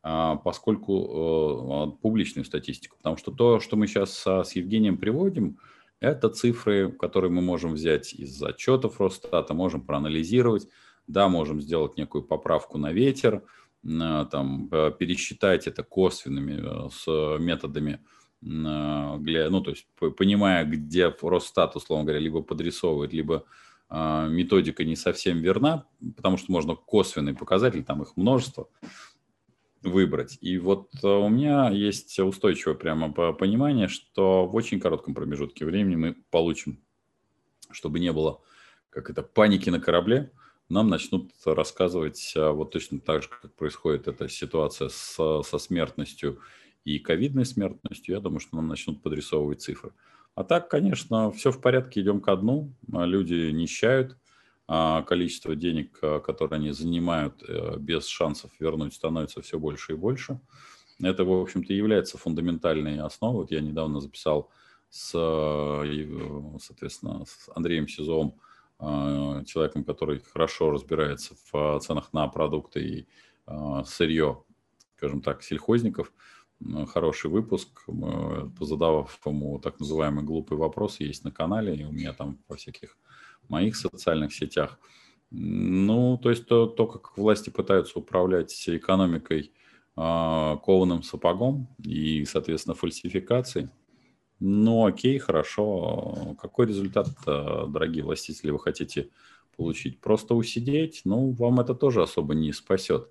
а, 0.02 0.37
поскольку 0.37 1.97
э, 1.97 2.02
публичную 2.02 2.45
статистику, 2.45 2.99
потому 2.99 3.16
что 3.16 3.33
то, 3.33 3.59
что 3.59 3.76
мы 3.76 3.87
сейчас 3.87 4.23
с 4.26 4.52
Евгением 4.52 4.99
приводим, 4.99 5.59
это 5.99 6.28
цифры, 6.28 6.92
которые 6.92 7.30
мы 7.30 7.40
можем 7.40 7.73
взять 7.73 8.12
из 8.12 8.40
отчетов 8.42 9.00
Росстата, 9.00 9.54
можем 9.54 9.80
проанализировать, 9.80 10.68
да, 11.06 11.28
можем 11.28 11.60
сделать 11.60 11.96
некую 11.96 12.22
поправку 12.22 12.78
на 12.78 12.92
ветер, 12.92 13.42
э, 13.84 14.26
там, 14.30 14.68
пересчитать 14.98 15.66
это 15.66 15.82
косвенными 15.82 16.90
с 16.90 17.38
методами, 17.38 18.00
ну, 18.42 19.60
то 19.62 19.70
есть 19.70 19.86
понимая, 20.16 20.64
где 20.64 21.12
Росстат, 21.22 21.75
условно 21.75 22.04
говоря, 22.04 22.20
либо 22.20 22.42
подрисовывает, 22.42 23.12
либо 23.12 23.44
методика 23.90 24.84
не 24.84 24.94
совсем 24.94 25.38
верна, 25.38 25.86
потому 26.16 26.36
что 26.36 26.52
можно 26.52 26.75
косвенный 26.75 27.34
показатель, 27.34 27.82
там 27.82 28.02
их 28.02 28.16
множество, 28.16 28.68
выбрать. 29.86 30.38
И 30.40 30.58
вот 30.58 30.90
э, 31.02 31.06
у 31.06 31.28
меня 31.28 31.70
есть 31.70 32.18
устойчивое 32.18 32.75
прямо 32.75 33.10
понимание, 33.32 33.88
что 33.88 34.46
в 34.46 34.54
очень 34.54 34.80
коротком 34.80 35.14
промежутке 35.14 35.64
времени 35.64 35.96
мы 35.96 36.16
получим, 36.30 36.80
чтобы 37.70 38.00
не 38.00 38.12
было 38.12 38.42
как 38.90 39.10
это 39.10 39.22
паники 39.22 39.68
на 39.68 39.80
корабле, 39.80 40.32
нам 40.68 40.88
начнут 40.88 41.30
рассказывать 41.44 42.32
а, 42.37 42.52
вот 42.52 42.73
точно 42.73 43.00
так 43.00 43.23
же, 43.23 43.28
как 43.28 43.54
происходит 43.54 44.08
эта 44.08 44.28
ситуация 44.28 44.88
с, 44.88 45.42
со 45.42 45.58
смертностью 45.58 46.40
и 46.85 46.99
ковидной 46.99 47.44
смертностью. 47.44 48.14
Я 48.14 48.20
думаю, 48.20 48.40
что 48.40 48.56
нам 48.56 48.68
начнут 48.68 49.02
подрисовывать 49.02 49.62
цифры. 49.62 49.92
А 50.35 50.44
так, 50.44 50.68
конечно, 50.68 51.30
все 51.32 51.50
в 51.50 51.61
порядке, 51.61 52.00
идем 52.00 52.20
ко 52.20 52.37
дну. 52.37 52.73
А, 52.92 53.04
люди 53.04 53.50
нищают, 53.50 54.16
а 54.68 55.02
количество 55.02 55.54
денег, 55.54 55.99
которые 56.00 56.56
они 56.56 56.73
занимают 56.73 57.44
э, 57.46 57.76
без 57.78 58.08
шансов 58.08 58.50
вернуть, 58.58 58.94
становится 58.94 59.40
все 59.40 59.61
больше 59.61 59.92
и 59.92 59.96
больше. 59.96 60.40
Это, 61.00 61.25
в 61.25 61.32
общем-то, 61.32 61.73
является 61.73 62.18
фундаментальной 62.18 62.99
основой. 63.00 63.42
Вот 63.42 63.52
я 63.52 63.61
недавно 63.61 64.00
записал 64.00 64.50
с, 64.90 65.12
э, 65.14 66.58
соответственно, 66.61 67.25
с 67.26 67.49
Андреем 67.54 67.87
Сизовым, 67.87 68.35
человеком, 68.78 69.85
который 69.85 70.21
хорошо 70.21 70.71
разбирается 70.71 71.35
в 71.50 71.80
ценах 71.80 72.12
на 72.12 72.28
продукты 72.28 72.80
и 72.80 73.06
сырье, 73.85 74.42
скажем 74.97 75.23
так, 75.23 75.42
сельхозников– 75.42 76.12
хороший 76.88 77.30
выпуск, 77.30 77.85
задавав 78.61 79.21
ему 79.26 79.59
так 79.59 79.78
называемый 79.78 80.25
глупый 80.25 80.56
вопрос, 80.56 81.00
есть 81.00 81.25
на 81.25 81.30
канале, 81.30 81.75
и 81.76 81.85
у 81.85 81.92
меня 81.92 82.12
там 82.12 82.38
во 82.49 82.56
всяких 82.56 82.97
моих 83.49 83.76
социальных 83.76 84.33
сетях. 84.33 84.78
Ну, 85.30 86.18
то 86.18 86.30
есть 86.30 86.47
то, 86.47 86.66
то 86.66 86.87
как 86.87 87.18
власти 87.18 87.50
пытаются 87.50 87.99
управлять 87.99 88.68
экономикой 88.68 89.52
кованым 89.95 91.02
сапогом 91.02 91.68
и, 91.83 92.25
соответственно, 92.25 92.75
фальсификацией. 92.75 93.68
Ну, 94.40 94.84
окей, 94.84 95.18
хорошо. 95.18 96.36
Какой 96.40 96.66
результат, 96.66 97.08
дорогие 97.24 98.04
властители, 98.04 98.50
вы 98.50 98.58
хотите 98.58 99.08
получить? 99.56 100.00
Просто 100.00 100.34
усидеть? 100.34 101.02
Ну, 101.04 101.30
вам 101.32 101.60
это 101.60 101.74
тоже 101.74 102.02
особо 102.02 102.34
не 102.34 102.52
спасет. 102.52 103.08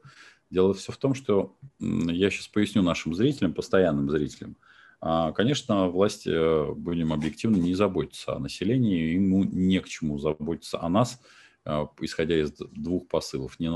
Дело 0.51 0.73
все 0.73 0.91
в 0.91 0.97
том, 0.97 1.15
что 1.15 1.55
я 1.79 2.29
сейчас 2.29 2.47
поясню 2.47 2.83
нашим 2.83 3.15
зрителям, 3.15 3.53
постоянным 3.53 4.09
зрителям. 4.11 4.55
А, 5.01 5.31
конечно, 5.33 5.87
власти, 5.89 6.29
э, 6.29 6.73
будем 6.73 7.13
объективны, 7.13 7.57
не 7.57 7.73
заботятся 7.75 8.35
о 8.35 8.39
населении, 8.39 9.13
ему 9.13 9.43
не 9.43 9.79
к 9.79 9.87
чему 9.87 10.17
заботиться 10.19 10.81
о 10.81 10.89
нас, 10.89 11.21
э, 11.65 11.85
исходя 12.01 12.39
из 12.39 12.51
двух 12.53 13.07
посылов. 13.07 13.59
Не, 13.59 13.67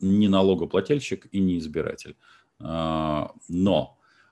не 0.00 0.28
налогоплательщик 0.28 1.26
и 1.32 1.40
не 1.40 1.58
избиратель. 1.58 2.16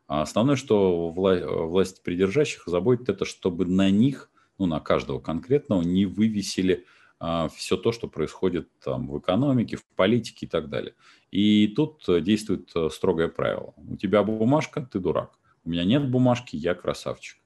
А, 0.07 0.17
но 0.17 0.23
основное, 0.23 0.57
что 0.57 1.13
вла- 1.17 1.67
власть 1.67 2.03
придержащих 2.03 2.65
заботит, 2.67 3.09
это 3.09 3.25
чтобы 3.25 3.67
на 3.67 3.91
них, 3.91 4.31
ну, 4.59 4.67
на 4.67 4.81
каждого 4.81 5.21
конкретного, 5.21 5.83
не 5.83 6.07
вывесили 6.07 6.85
а, 7.19 7.49
все 7.49 7.77
то, 7.77 7.93
что 7.93 8.09
происходит 8.09 8.69
там 8.81 9.09
в 9.09 9.19
экономике, 9.19 9.77
в 9.77 9.85
политике 9.97 10.47
и 10.47 10.49
так 10.49 10.69
далее. 10.69 10.95
И 11.31 11.69
тут 11.69 12.05
действует 12.23 12.71
э, 12.77 12.89
строгое 12.93 13.29
правило. 13.29 13.75
У 13.77 13.97
тебя 13.97 14.23
бумажка, 14.23 14.89
ты 14.91 15.01
дурак. 15.01 15.39
У 15.65 15.71
меня 15.71 15.85
нет 15.85 16.09
бумажки, 16.09 16.55
я 16.57 16.75
красавчик. 16.75 17.39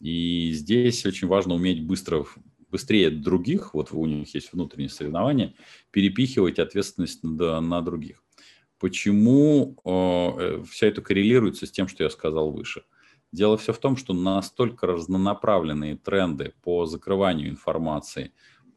И 0.00 0.52
здесь 0.52 1.04
очень 1.04 1.28
важно 1.28 1.54
уметь 1.54 1.84
быстро, 1.84 2.24
быстрее 2.70 3.10
других, 3.10 3.74
вот 3.74 3.92
у 3.92 4.06
них 4.06 4.32
есть 4.34 4.52
внутренние 4.52 4.88
соревнования, 4.88 5.54
перепихивать 5.90 6.58
ответственность 6.58 7.22
на, 7.22 7.60
на 7.60 7.82
других. 7.82 8.22
Почему 8.78 9.76
э, 9.84 10.62
вся 10.70 10.86
это 10.86 11.02
коррелируется 11.02 11.66
с 11.66 11.70
тем, 11.70 11.88
что 11.88 12.04
я 12.04 12.10
сказал 12.10 12.50
выше? 12.50 12.84
Дело 13.32 13.56
все 13.58 13.72
в 13.72 13.78
том, 13.78 13.96
что 13.96 14.14
настолько 14.14 14.86
разнонаправленные 14.86 15.96
тренды 15.96 16.54
по 16.62 16.86
закрыванию 16.86 17.48
информации, 17.48 18.32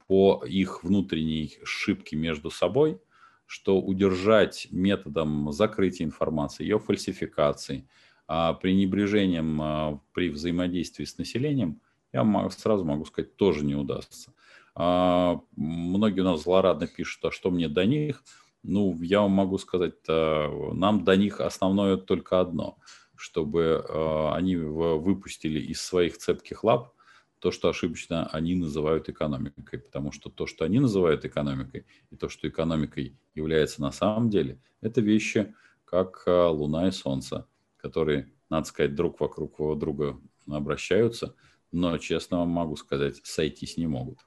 по 0.08 0.44
их 0.46 0.84
внутренней 0.84 1.58
шибке 1.64 2.16
между 2.16 2.50
собой– 2.50 3.00
что 3.52 3.82
удержать 3.82 4.70
методом 4.72 5.52
закрытия 5.52 6.06
информации, 6.06 6.64
ее 6.64 6.80
фальсификации, 6.80 7.86
а, 8.26 8.54
пренебрежением 8.54 9.62
а, 9.62 10.02
при 10.14 10.30
взаимодействии 10.30 11.04
с 11.04 11.18
населением, 11.18 11.82
я 12.14 12.50
сразу 12.52 12.86
могу 12.86 13.04
сказать, 13.04 13.36
тоже 13.36 13.66
не 13.66 13.76
удастся. 13.76 14.34
А, 14.74 15.42
многие 15.58 16.22
у 16.22 16.24
нас 16.24 16.44
злорадно 16.44 16.88
пишут, 16.88 17.26
а 17.26 17.32
что 17.32 17.52
мне 17.52 17.68
до 17.68 17.86
них? 17.86 18.24
Ну, 18.64 18.98
я 19.02 19.22
вам 19.22 19.32
могу 19.32 19.58
сказать, 19.58 19.96
нам 20.08 21.04
до 21.04 21.16
них 21.16 21.42
основное 21.42 21.98
только 21.98 22.40
одно, 22.40 22.78
чтобы 23.16 23.84
они 24.36 24.56
выпустили 24.56 25.60
из 25.60 25.82
своих 25.82 26.18
цепких 26.18 26.64
лап 26.64 26.94
то, 27.42 27.50
что 27.50 27.70
ошибочно 27.70 28.28
они 28.28 28.56
называют 28.56 29.10
экономикой. 29.10 29.80
Потому 29.80 30.12
что 30.12 30.30
то, 30.30 30.46
что 30.46 30.64
они 30.64 30.80
называют 30.80 31.26
экономикой, 31.26 31.88
и 32.12 32.16
то, 32.16 32.30
что 32.30 32.48
экономикой 32.48 33.18
является 33.34 33.82
на 33.82 33.92
самом 33.92 34.30
деле, 34.30 34.62
это 34.80 35.02
вещи, 35.02 35.54
как 35.84 36.24
а, 36.28 36.50
Луна 36.50 36.88
и 36.88 36.92
Солнце, 36.92 37.48
которые, 37.78 38.32
надо 38.50 38.68
сказать, 38.68 38.94
друг 38.96 39.20
вокруг 39.20 39.58
друга 39.80 40.22
обращаются, 40.48 41.36
но, 41.72 41.98
честно 41.98 42.40
вам 42.40 42.50
могу 42.50 42.76
сказать, 42.76 43.20
сойтись 43.24 43.76
не 43.76 43.88
могут. 43.88 44.20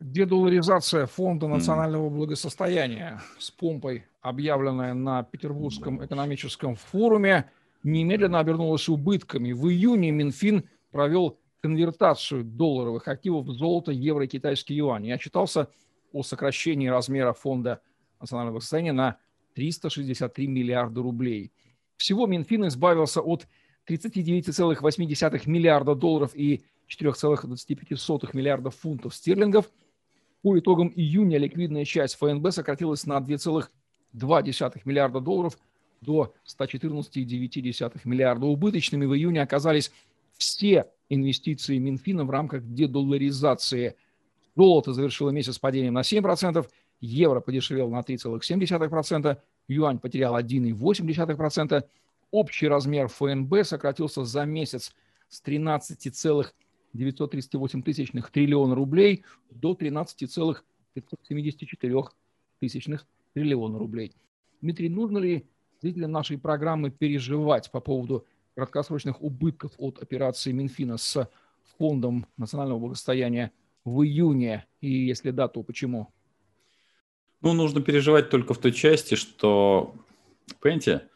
Дедоларизация 0.00 1.04
Фонда 1.04 1.46
национального 1.46 2.08
благосостояния 2.08 3.20
с 3.38 3.50
помпой, 3.50 4.06
объявленная 4.22 4.94
на 4.94 5.22
Петербургском 5.22 6.02
экономическом 6.02 6.74
форуме, 6.74 7.50
немедленно 7.82 8.38
обернулась 8.38 8.88
убытками. 8.88 9.52
В 9.52 9.68
июне 9.68 10.10
Минфин 10.10 10.64
провел 10.90 11.38
конвертацию 11.60 12.44
долларовых 12.44 13.08
активов 13.08 13.44
в 13.44 13.52
золото, 13.52 13.92
евро 13.92 14.24
и 14.24 14.28
китайский 14.28 14.74
юань. 14.74 15.06
Я 15.06 15.18
читался 15.18 15.68
о 16.14 16.22
сокращении 16.22 16.88
размера 16.88 17.34
фонда 17.34 17.82
национального 18.20 18.60
состояния 18.60 18.92
на 18.92 19.18
363 19.54 20.46
миллиарда 20.46 21.02
рублей. 21.02 21.52
Всего 21.98 22.26
Минфин 22.26 22.66
избавился 22.68 23.20
от 23.20 23.46
39,8 23.86 25.42
миллиарда 25.44 25.94
долларов 25.94 26.34
и 26.34 26.62
4,25 26.88 28.30
миллиардов 28.32 28.74
фунтов 28.76 29.14
стерлингов. 29.14 29.70
По 30.42 30.58
итогам 30.58 30.92
июня 30.94 31.38
ликвидная 31.38 31.84
часть 31.84 32.16
ФНБ 32.16 32.50
сократилась 32.52 33.04
на 33.04 33.18
2,2 33.18 34.80
миллиарда 34.84 35.20
долларов 35.20 35.58
до 36.00 36.32
114,9 36.46 38.00
миллиарда. 38.04 38.46
Убыточными 38.46 39.04
в 39.04 39.14
июне 39.14 39.42
оказались 39.42 39.92
все 40.38 40.86
инвестиции 41.10 41.76
Минфина 41.76 42.24
в 42.24 42.30
рамках 42.30 42.62
дедолларизации. 42.64 43.96
Золото 44.56 44.94
завершило 44.94 45.28
месяц 45.30 45.58
падением 45.58 45.94
на 45.94 46.00
7%, 46.00 46.66
евро 47.00 47.40
подешевел 47.40 47.90
на 47.90 48.00
3,7%, 48.00 49.38
юань 49.68 49.98
потерял 49.98 50.38
1,8%, 50.38 51.84
общий 52.30 52.68
размер 52.68 53.08
ФНБ 53.08 53.64
сократился 53.64 54.24
за 54.24 54.44
месяц 54.46 54.94
с 55.28 55.42
13,938 56.92 57.82
тысячных 57.82 58.30
триллиона 58.30 58.74
рублей 58.74 59.24
до 59.50 59.74
13,574 59.74 61.94
тысячных 62.58 63.06
триллиона 63.32 63.78
рублей. 63.78 64.12
Дмитрий, 64.60 64.88
нужно 64.88 65.18
ли 65.18 65.46
зрителям 65.80 66.12
нашей 66.12 66.38
программы 66.38 66.90
переживать 66.90 67.70
по 67.70 67.80
поводу 67.80 68.26
краткосрочных 68.54 69.22
убытков 69.22 69.72
от 69.78 70.02
операции 70.02 70.52
Минфина 70.52 70.98
с 70.98 71.28
Фондом 71.78 72.26
национального 72.36 72.78
благосостояния 72.78 73.52
в 73.84 74.02
июне? 74.02 74.66
И 74.80 74.90
если 74.90 75.30
да, 75.30 75.48
то 75.48 75.62
почему? 75.62 76.08
Ну, 77.40 77.54
нужно 77.54 77.80
переживать 77.80 78.28
только 78.28 78.52
в 78.52 78.58
той 78.58 78.72
части, 78.72 79.14
что, 79.14 79.94
понимаете, 80.60 81.08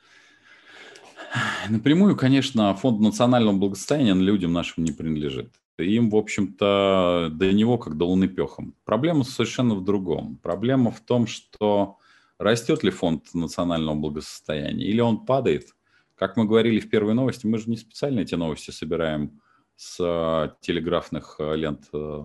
напрямую, 1.68 2.16
конечно, 2.16 2.74
Фонд 2.74 3.00
национального 3.00 3.56
благосостояния 3.56 4.14
людям 4.14 4.52
нашим 4.52 4.84
не 4.84 4.92
принадлежит. 4.92 5.52
Им, 5.78 6.10
в 6.10 6.16
общем-то, 6.16 7.30
до 7.32 7.52
него 7.52 7.78
как 7.78 7.96
до 7.96 8.06
луны 8.06 8.28
пехом. 8.28 8.74
Проблема 8.84 9.24
совершенно 9.24 9.74
в 9.74 9.84
другом. 9.84 10.38
Проблема 10.42 10.90
в 10.90 11.00
том, 11.00 11.26
что 11.26 11.98
растет 12.38 12.84
ли 12.84 12.90
фонд 12.90 13.34
национального 13.34 13.96
благосостояния 13.96 14.84
или 14.84 15.00
он 15.00 15.24
падает. 15.24 15.74
Как 16.14 16.36
мы 16.36 16.44
говорили 16.44 16.78
в 16.78 16.88
первой 16.88 17.14
новости, 17.14 17.46
мы 17.46 17.58
же 17.58 17.68
не 17.68 17.76
специально 17.76 18.20
эти 18.20 18.36
новости 18.36 18.70
собираем 18.70 19.40
с 19.76 19.98
э, 20.00 20.54
телеграфных 20.60 21.36
э, 21.38 21.56
лент 21.56 21.88
э, 21.92 22.22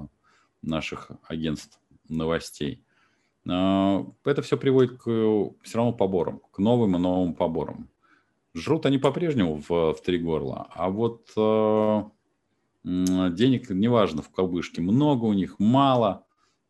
наших 0.62 1.12
агентств 1.28 1.80
новостей. 2.08 2.84
Это 3.46 4.42
все 4.44 4.58
приводит 4.58 4.98
к 4.98 5.06
все 5.64 5.78
равно 5.78 5.94
поборам, 5.94 6.42
к 6.52 6.60
новым 6.60 6.96
и 6.98 7.00
новым 7.00 7.34
поборам. 7.34 7.90
Жрут 8.54 8.86
они 8.86 8.98
по-прежнему 8.98 9.56
в, 9.56 9.94
в 9.94 10.02
три 10.04 10.20
горла, 10.20 10.68
а 10.72 10.90
вот 10.90 11.32
денег, 12.84 13.70
неважно, 13.70 14.22
в 14.22 14.30
кавычке, 14.30 14.82
много 14.82 15.26
у 15.26 15.34
них, 15.34 15.60
мало, 15.60 16.26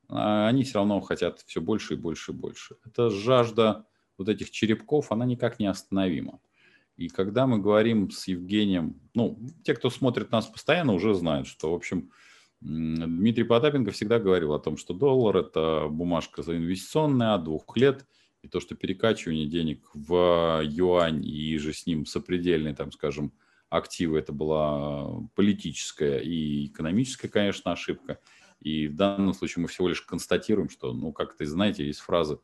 а 0.07 0.47
они 0.47 0.63
все 0.63 0.79
равно 0.79 0.99
хотят 1.01 1.39
все 1.41 1.61
больше 1.61 1.93
и 1.93 1.97
больше 1.97 2.31
и 2.31 2.35
больше. 2.35 2.75
Это 2.85 3.09
жажда 3.09 3.85
вот 4.17 4.29
этих 4.29 4.51
черепков, 4.51 5.11
она 5.11 5.25
никак 5.25 5.59
не 5.59 5.67
остановима. 5.67 6.39
И 6.97 7.07
когда 7.07 7.47
мы 7.47 7.59
говорим 7.59 8.11
с 8.11 8.27
Евгением, 8.27 8.99
ну, 9.13 9.39
те, 9.63 9.73
кто 9.73 9.89
смотрит 9.89 10.31
нас 10.31 10.47
постоянно, 10.47 10.93
уже 10.93 11.13
знают, 11.13 11.47
что, 11.47 11.71
в 11.71 11.75
общем, 11.75 12.11
Дмитрий 12.59 13.45
Потапенко 13.45 13.91
всегда 13.91 14.19
говорил 14.19 14.53
о 14.53 14.59
том, 14.59 14.75
что 14.75 14.93
доллар– 14.93 15.37
это 15.37 15.87
бумажка 15.89 16.41
инвестиционная 16.41 17.35
от 17.35 17.43
двух 17.45 17.77
лет– 17.77 18.05
и 18.41 18.47
то, 18.47 18.59
что 18.59 18.75
перекачивание 18.75 19.47
денег 19.47 19.89
в 19.93 20.61
юань 20.63 21.25
и 21.25 21.57
же 21.57 21.73
с 21.73 21.85
ним 21.85 22.05
сопредельные, 22.05 22.73
там, 22.73 22.91
скажем, 22.91 23.33
активы, 23.69 24.19
это 24.19 24.33
была 24.33 25.21
политическая 25.35 26.19
и 26.19 26.67
экономическая, 26.67 27.27
конечно, 27.27 27.71
ошибка. 27.71 28.19
И 28.59 28.87
в 28.87 28.95
данном 28.95 29.33
случае 29.33 29.63
мы 29.63 29.67
всего 29.69 29.87
лишь 29.87 30.01
констатируем, 30.01 30.69
что, 30.69 30.93
ну, 30.93 31.13
как-то, 31.13 31.45
знаете, 31.45 31.85
есть 31.85 31.99
фраза, 31.99 32.39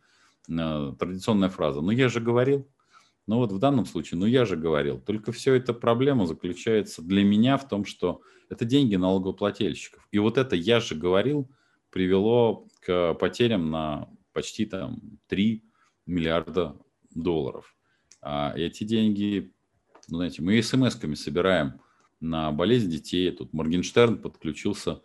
э, 0.48 0.94
традиционная 0.98 1.50
фраза, 1.50 1.82
ну, 1.82 1.92
я 1.92 2.08
же 2.08 2.22
говорил, 2.22 2.70
ну, 3.28 3.38
вот 3.38 3.52
в 3.52 3.60
данном 3.60 3.86
случае, 3.86 4.20
ну, 4.20 4.26
я 4.26 4.46
же 4.46 4.56
говорил. 4.56 5.00
Только 5.00 5.32
все 5.32 5.56
эта 5.56 5.74
проблема 5.74 6.28
заключается 6.28 7.02
для 7.02 7.24
меня 7.24 7.58
в 7.58 7.68
том, 7.68 7.84
что 7.86 8.22
это 8.50 8.66
деньги 8.66 8.96
налогоплательщиков. 8.96 10.08
И 10.12 10.20
вот 10.20 10.38
это 10.38 10.56
«я 10.56 10.80
же 10.80 10.96
говорил» 10.96 11.50
привело 11.90 12.68
к 12.82 13.14
потерям 13.16 13.72
на 13.72 14.10
почти 14.32 14.66
там 14.66 15.00
3 15.28 15.64
миллиарда 16.06 16.78
долларов. 17.16 17.76
А 18.22 18.54
эти 18.56 18.84
деньги, 18.84 19.54
ну, 20.08 20.18
знаете, 20.18 20.42
мы 20.42 20.62
смс-ками 20.62 21.16
собираем 21.16 21.82
на 22.20 22.52
болезнь 22.52 22.90
детей. 22.90 23.32
Тут 23.32 23.54
Моргенштерн 23.54 24.18
подключился, 24.18 25.02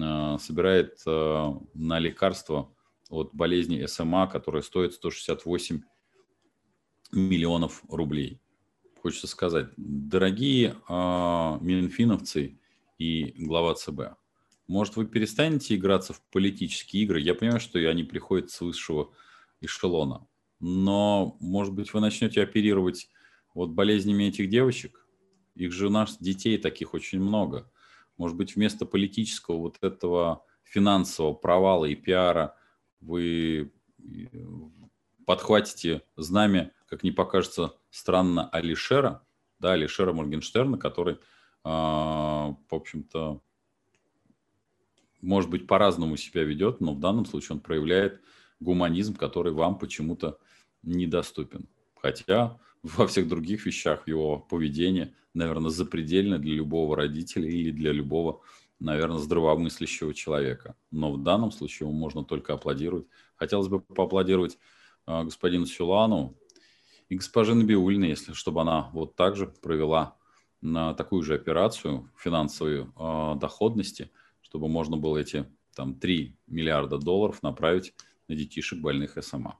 а, 0.00 0.38
собирает 0.38 1.00
а, 1.06 1.58
на 1.74 1.98
лекарства 1.98 2.72
от 3.10 3.34
болезни 3.34 3.84
СМА, 3.84 4.26
которая 4.26 4.62
стоит 4.62 4.94
168 4.94 5.82
миллионов 7.12 7.82
рублей. 7.88 8.40
Хочется 9.02 9.26
сказать, 9.26 9.66
дорогие 9.76 10.76
э, 10.88 10.92
минфиновцы 11.60 12.58
и 12.98 13.34
глава 13.36 13.74
ЦБ, 13.74 14.16
может, 14.68 14.94
вы 14.96 15.06
перестанете 15.06 15.74
играться 15.74 16.12
в 16.14 16.22
политические 16.30 17.02
игры? 17.02 17.20
Я 17.20 17.34
понимаю, 17.34 17.60
что 17.60 17.80
они 17.80 18.04
приходят 18.04 18.50
с 18.50 18.60
высшего 18.60 19.12
эшелона 19.60 20.26
но, 20.62 21.36
может 21.40 21.74
быть, 21.74 21.92
вы 21.92 22.00
начнете 22.00 22.40
оперировать 22.40 23.10
вот 23.54 23.70
болезнями 23.70 24.24
этих 24.24 24.48
девочек? 24.48 25.06
Их 25.54 25.72
же 25.72 25.88
у 25.88 25.90
нас 25.90 26.18
детей 26.18 26.58
таких 26.58 26.94
очень 26.94 27.20
много. 27.20 27.70
Может 28.16 28.36
быть, 28.36 28.56
вместо 28.56 28.86
политического 28.86 29.58
вот 29.58 29.78
этого 29.82 30.44
финансового 30.64 31.34
провала 31.34 31.84
и 31.84 31.94
пиара 31.94 32.56
вы 33.00 33.72
э, 33.98 34.26
подхватите 35.26 36.02
знамя, 36.16 36.72
как 36.86 37.02
не 37.02 37.10
покажется 37.10 37.76
странно, 37.90 38.48
Алишера, 38.50 39.26
да, 39.58 39.72
Алишера 39.72 40.12
Моргенштерна, 40.12 40.78
который, 40.78 41.18
а, 41.64 42.56
в 42.68 42.74
общем-то, 42.74 43.40
может 45.20 45.50
быть, 45.50 45.66
по-разному 45.66 46.16
себя 46.16 46.42
ведет, 46.42 46.80
но 46.80 46.94
в 46.94 47.00
данном 47.00 47.24
случае 47.26 47.56
он 47.56 47.60
проявляет 47.60 48.20
гуманизм, 48.60 49.14
который 49.14 49.52
вам 49.52 49.78
почему-то 49.78 50.38
недоступен. 50.82 51.68
Хотя 51.94 52.58
во 52.96 53.06
всех 53.06 53.28
других 53.28 53.66
вещах 53.66 54.08
его 54.08 54.38
поведение, 54.38 55.14
наверное, 55.34 55.70
запредельно 55.70 56.38
для 56.38 56.54
любого 56.54 56.96
родителя 56.96 57.48
или 57.48 57.70
для 57.70 57.92
любого, 57.92 58.40
наверное, 58.80 59.18
здравомыслящего 59.18 60.12
человека. 60.14 60.76
Но 60.90 61.12
в 61.12 61.22
данном 61.22 61.52
случае 61.52 61.88
ему 61.88 61.96
можно 61.96 62.24
только 62.24 62.54
аплодировать. 62.54 63.06
Хотелось 63.36 63.68
бы 63.68 63.80
поаплодировать 63.80 64.58
э, 65.06 65.22
господину 65.22 65.66
Сюлану 65.66 66.36
и 67.08 67.16
госпоже 67.16 67.54
Набиульной, 67.54 68.08
если 68.08 68.32
чтобы 68.32 68.62
она 68.62 68.90
вот 68.92 69.14
так 69.14 69.36
же 69.36 69.46
провела 69.46 70.16
на 70.60 70.94
такую 70.94 71.22
же 71.22 71.34
операцию 71.34 72.10
финансовой 72.16 72.86
э, 72.86 73.34
доходности, 73.36 74.10
чтобы 74.40 74.68
можно 74.68 74.96
было 74.96 75.18
эти 75.18 75.46
там 75.74 75.94
3 75.94 76.36
миллиарда 76.48 76.98
долларов 76.98 77.42
направить 77.42 77.94
на 78.26 78.34
детишек 78.34 78.80
больных 78.80 79.16
СМА. 79.22 79.58